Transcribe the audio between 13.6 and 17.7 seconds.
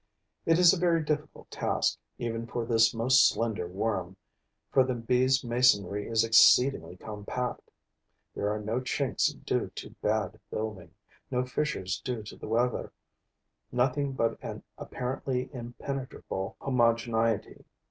nothing but an apparently impenetrable homogeneity.